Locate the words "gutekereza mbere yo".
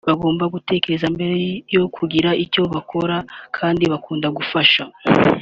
0.53-1.83